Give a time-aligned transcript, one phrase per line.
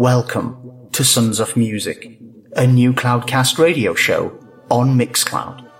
[0.00, 2.18] Welcome to Sons of Music,
[2.56, 4.32] a new Cloudcast radio show
[4.70, 5.70] on Mixcloud.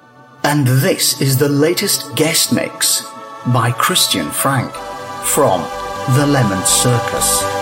[0.45, 3.01] And this is the latest guest mix
[3.47, 4.71] by Christian Frank
[5.25, 5.63] from
[6.19, 7.60] The Lemon Circus.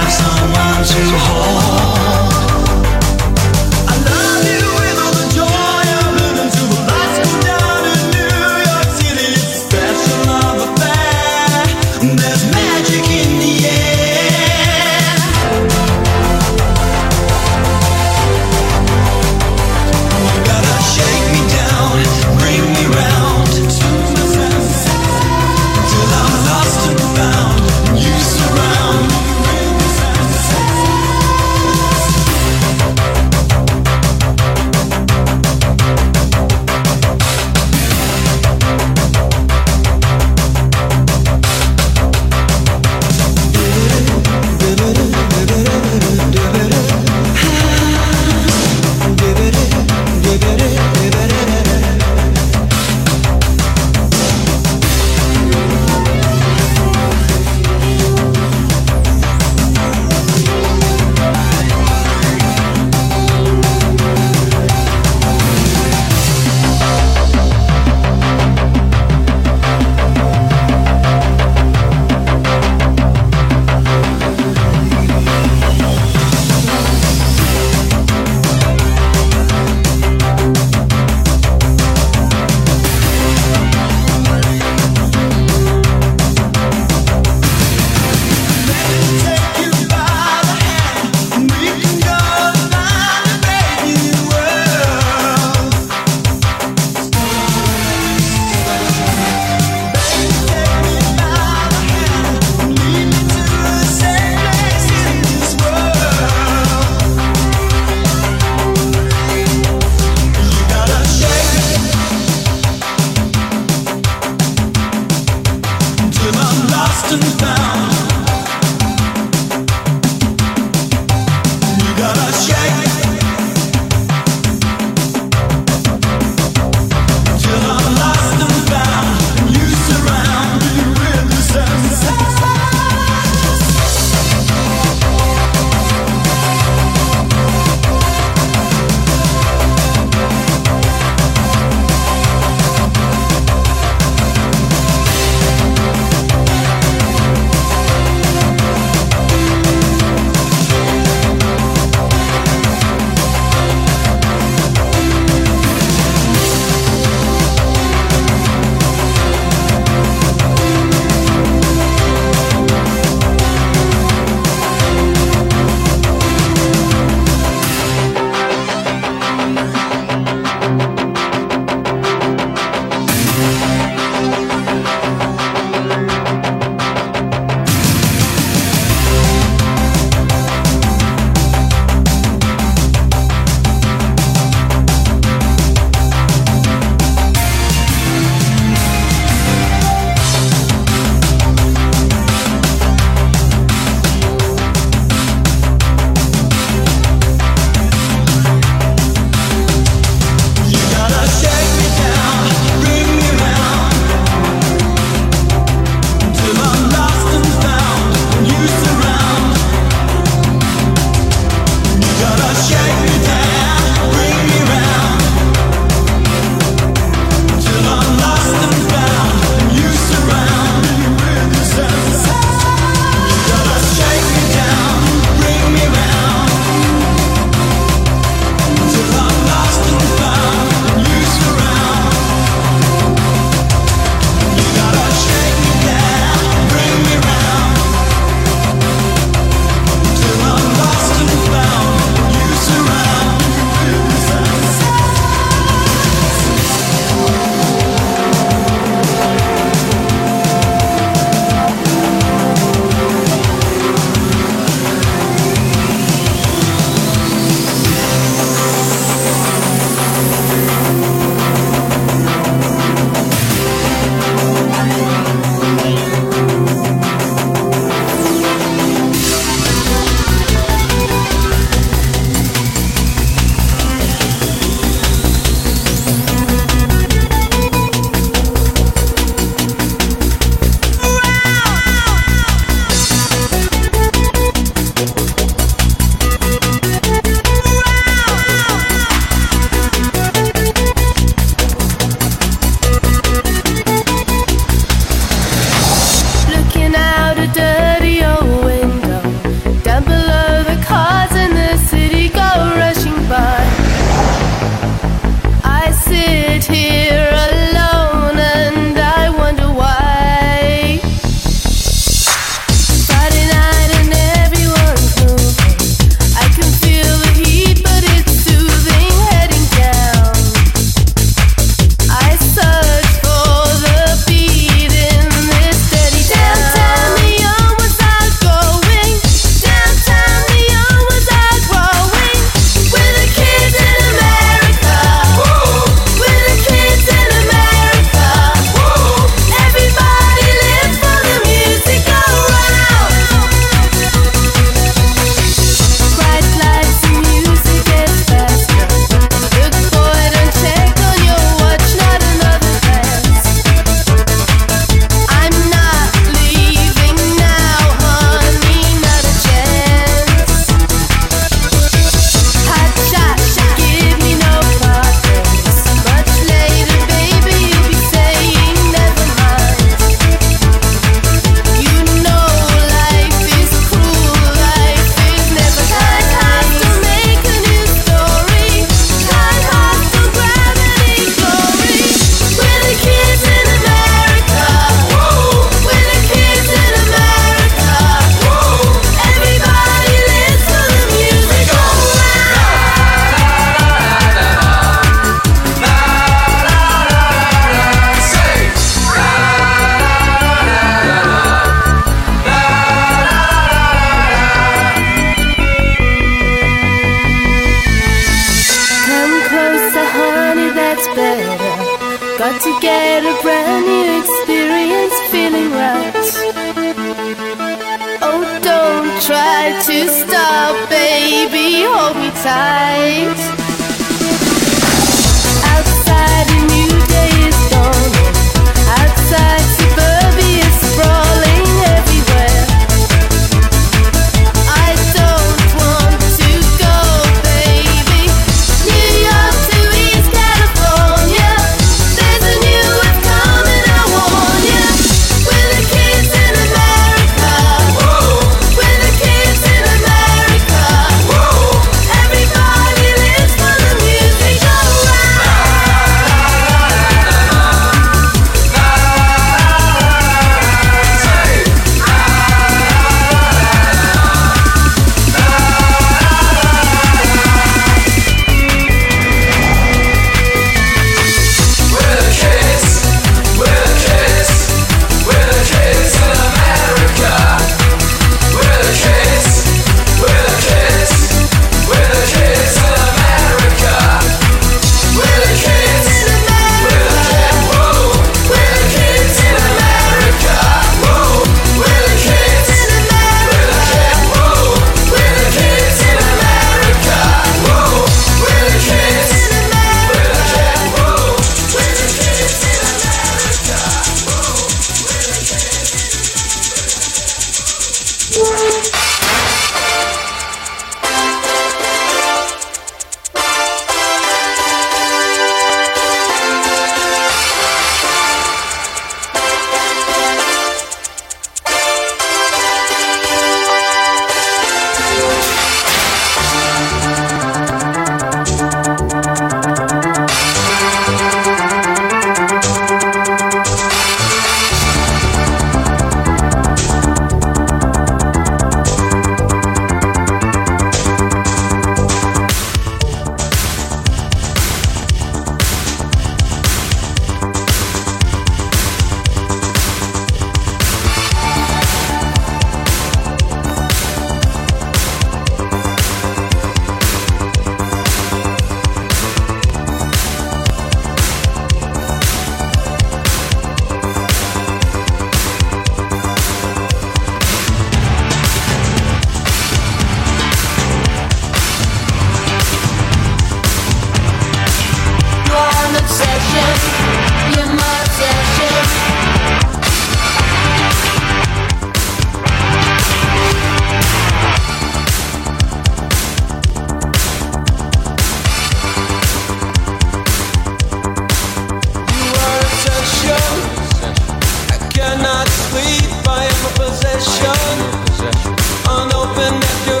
[599.43, 600.00] And that you're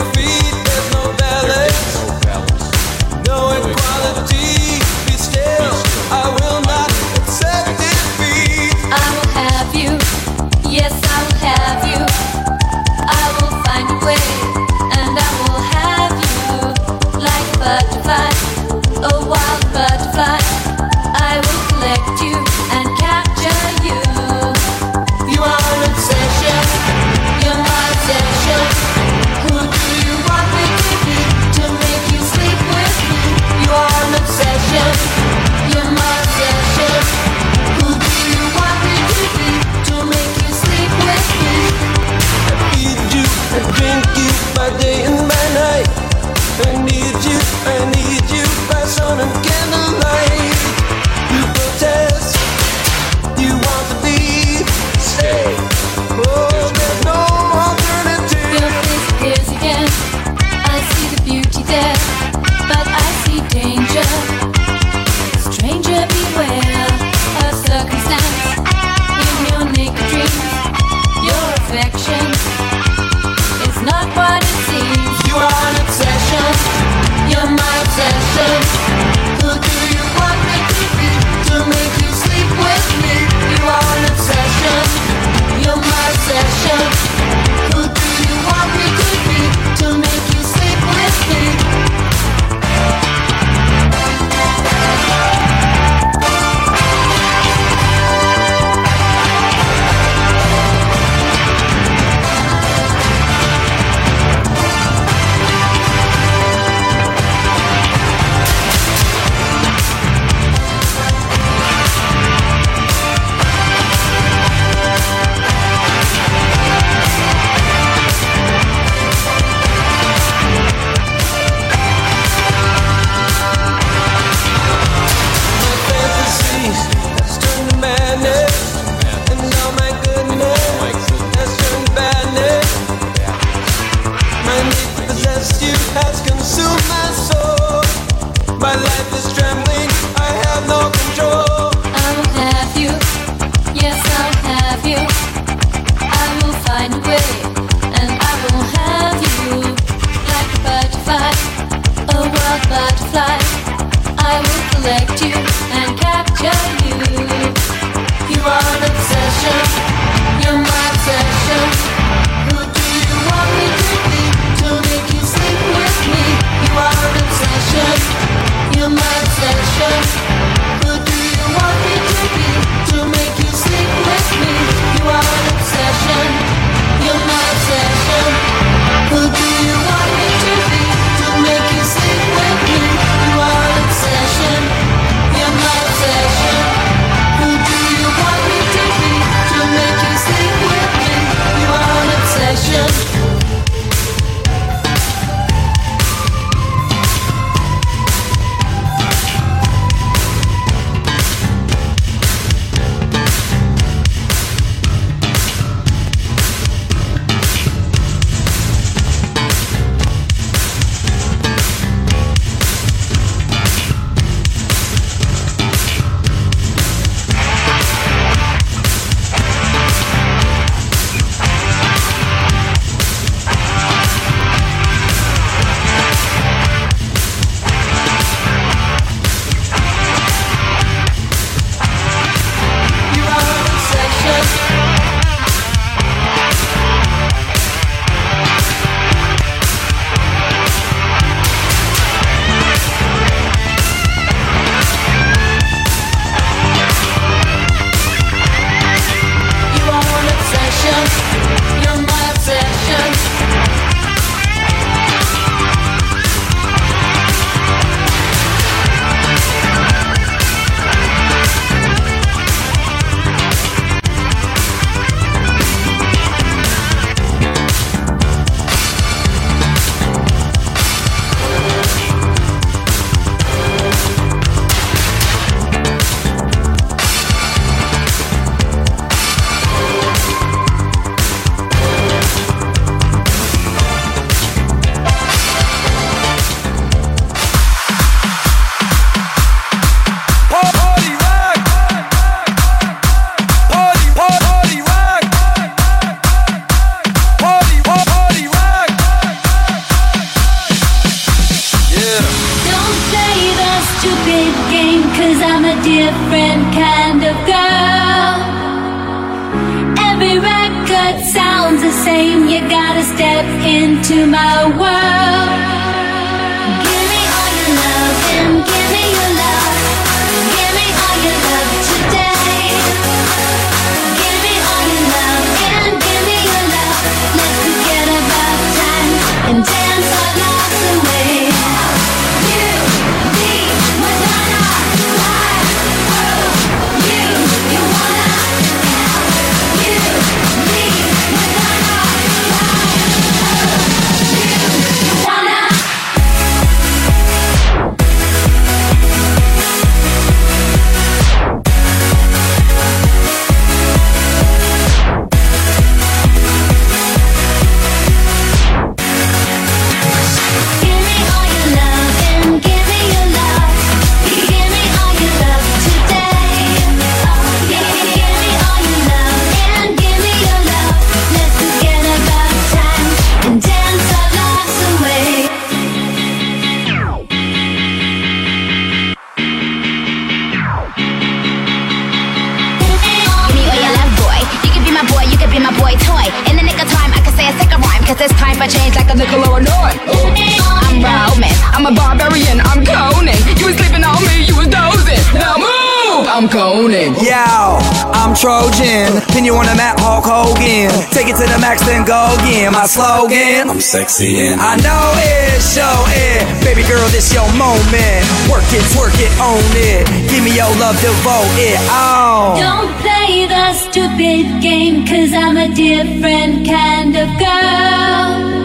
[403.81, 406.45] sexy and I know it's your it.
[406.63, 408.21] Baby girl, this your moment.
[408.45, 410.05] Work it, twerk it, own it.
[410.29, 411.79] Give me your love, devote it.
[411.89, 412.53] Oh.
[412.61, 418.61] Don't play the stupid game, cause I'm a different kind of girl.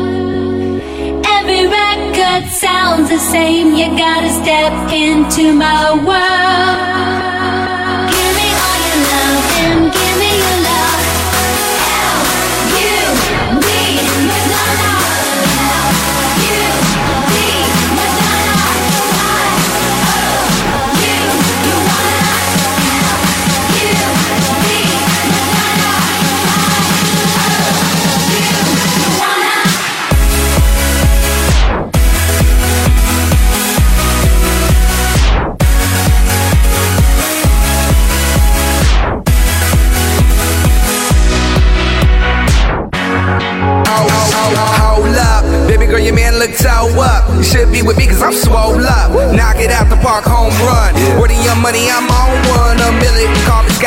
[1.24, 3.74] Every record sounds the same.
[3.74, 7.25] You gotta step into my world.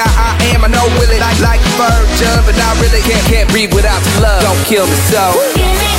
[0.05, 3.73] I am, I know will it like like Virgin, but I really can't can't breathe
[3.73, 4.41] without love.
[4.43, 5.98] Don't kill me so.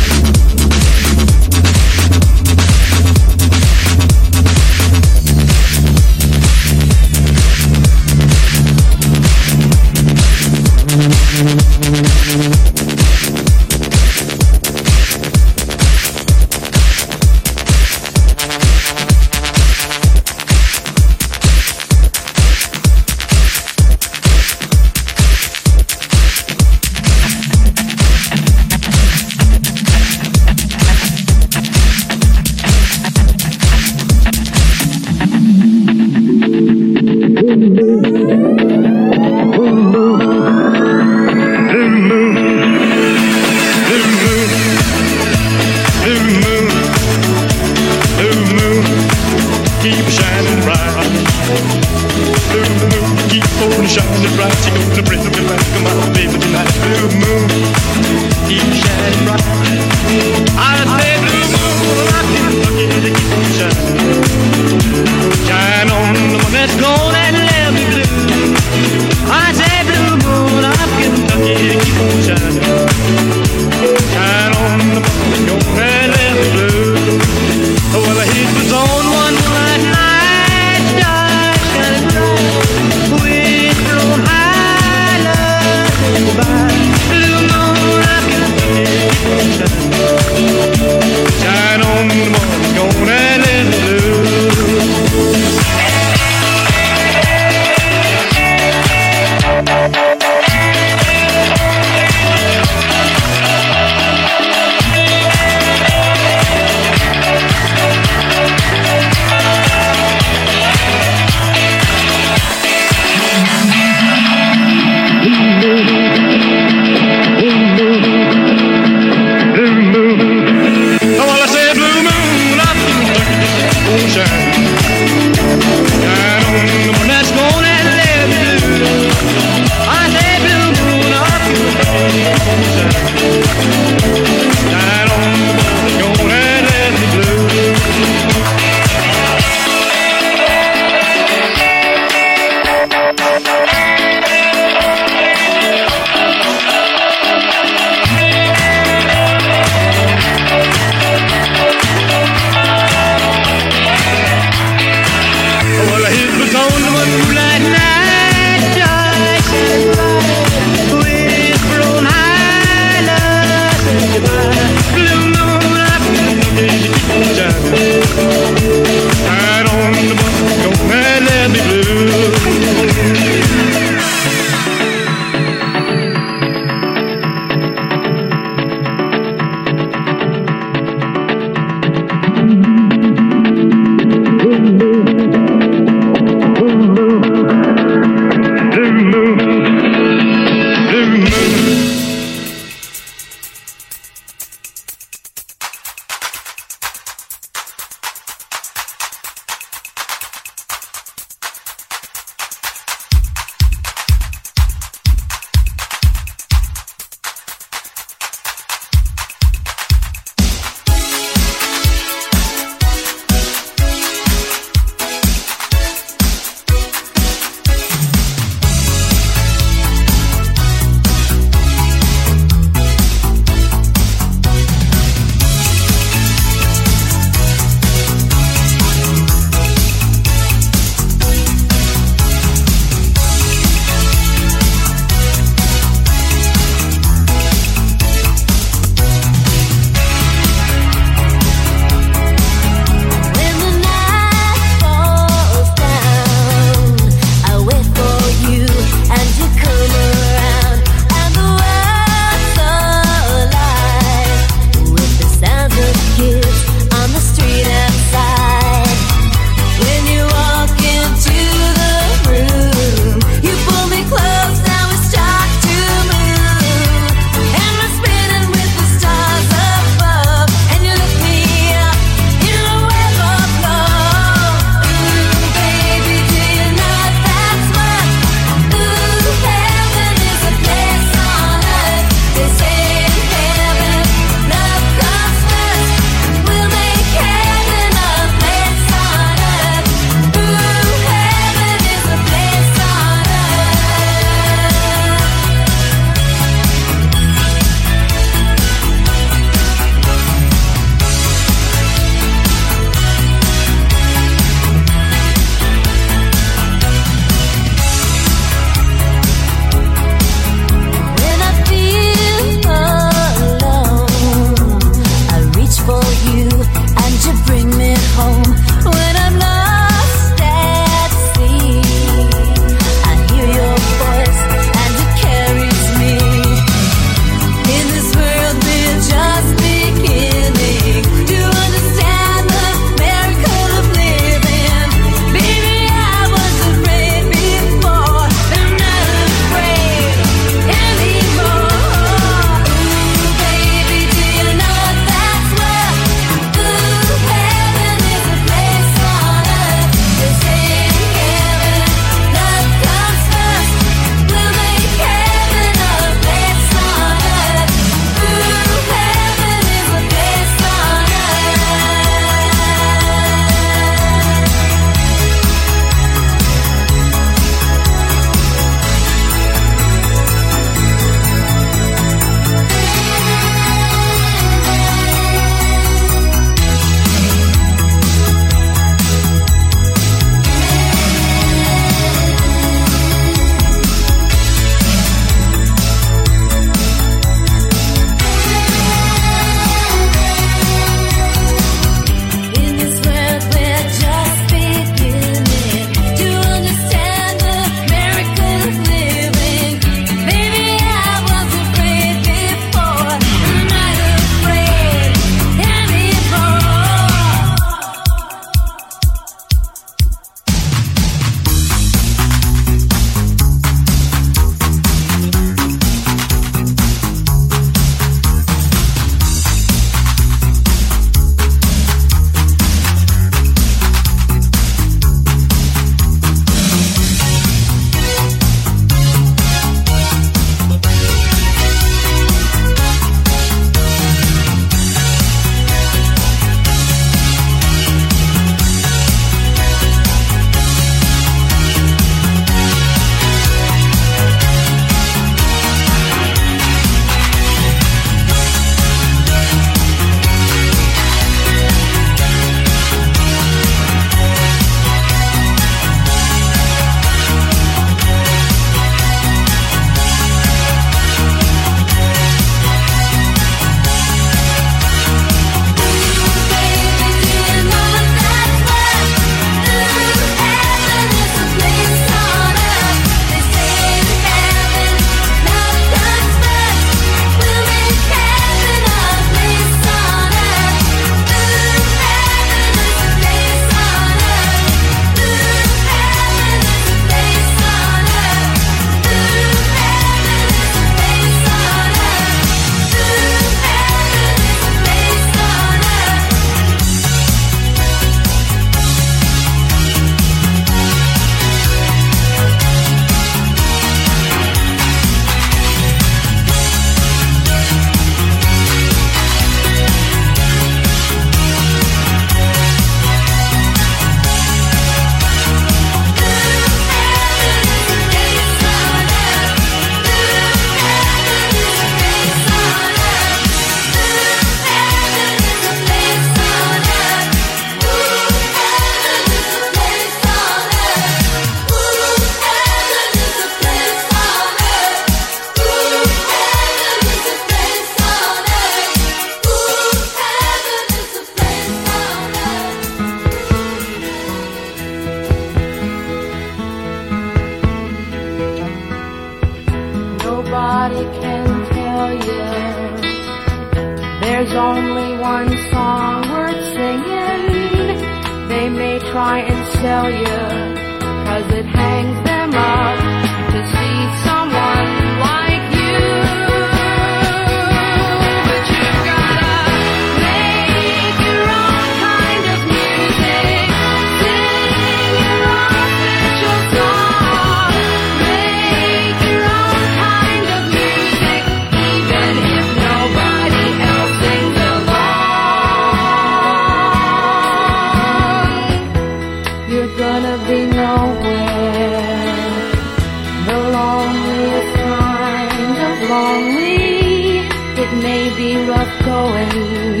[599.10, 600.00] Going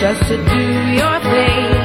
[0.00, 0.62] just to do
[0.98, 1.77] your thing.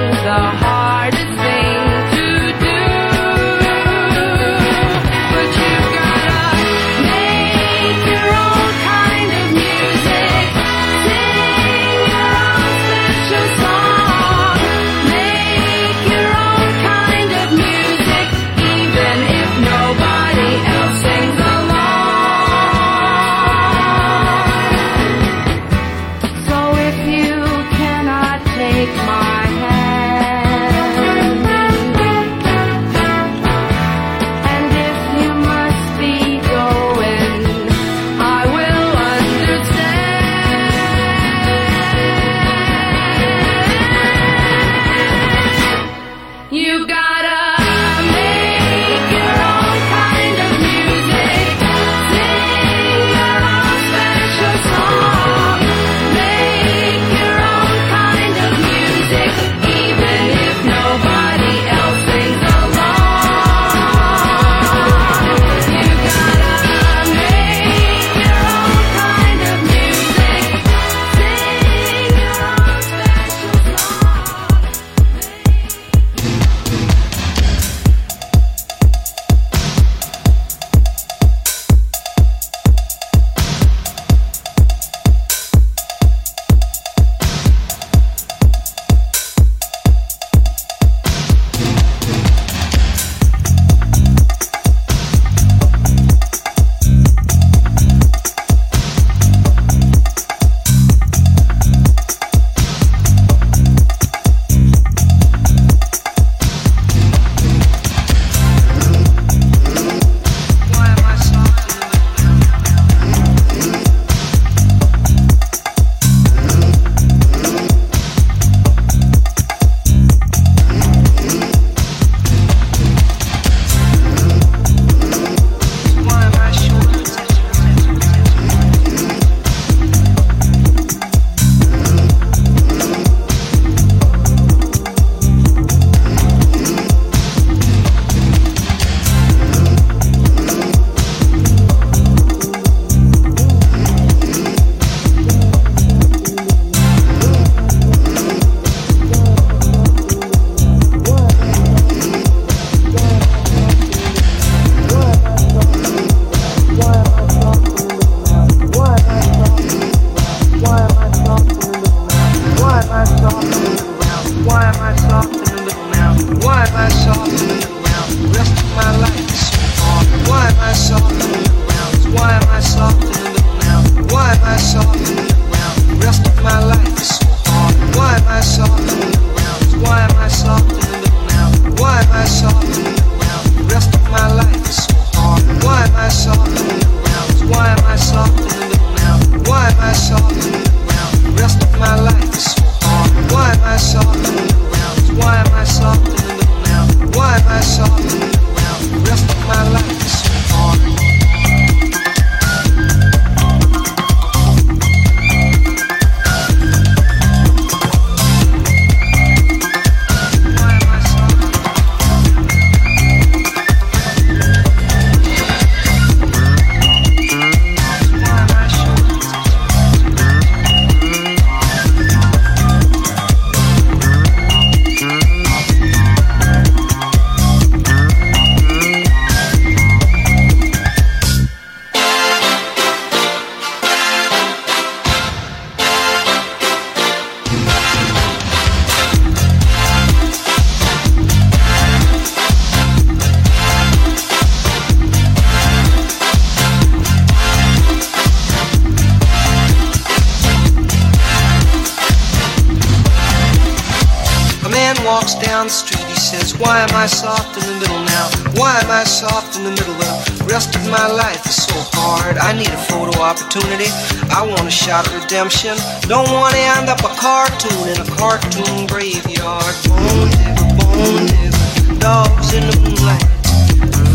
[257.04, 258.32] I soft in the middle now?
[258.56, 259.92] Why am I soft in the middle?
[260.40, 262.38] The rest of my life is so hard.
[262.40, 263.92] I need a photo opportunity.
[264.32, 265.76] I want a shot of redemption.
[266.08, 269.76] Don't want to end up a cartoon in a cartoon graveyard.
[269.84, 273.28] Bone digger, bone digger, dogs in the moonlight.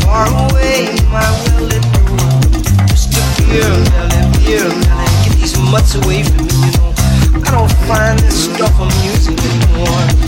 [0.09, 2.41] Far away, my well-lit room.
[2.89, 5.13] Just a beer, melly, beer, melly.
[5.29, 6.97] Get these mutts away from me, you know.
[7.45, 10.28] I don't find this stuff amusing anymore.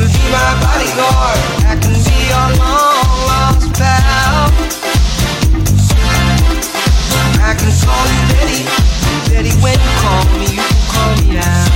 [0.00, 4.46] I can be your long lost pal.
[7.42, 8.62] I can call you Betty,
[9.28, 11.70] Betty, when you call me, you call me out.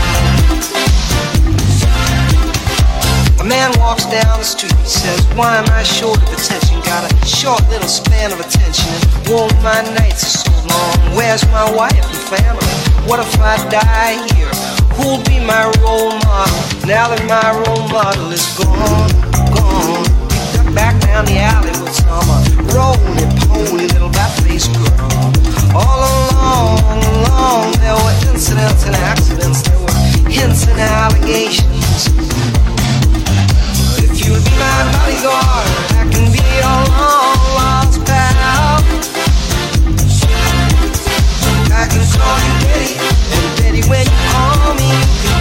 [3.41, 6.81] A man walks down the street and says, Why am I short of attention?
[6.83, 11.17] Got a short little span of attention, and whoa, my nights are so long.
[11.17, 12.67] Where's my wife and family?
[13.09, 14.52] What if I die here?
[14.97, 19.11] Who'll be my role model now that my role model is gone?
[19.55, 20.07] Gone.
[20.59, 22.29] Up back down the alley with some
[22.73, 25.33] roly poly little bat faced girl.
[25.75, 29.97] All along, along, there were incidents and accidents, there were
[30.29, 32.09] hints and allegations.
[33.89, 38.85] But if you'll be my bodyguard, I can be your long lost pal.
[41.73, 43.12] I can call you Betty,
[43.89, 45.32] when you call me,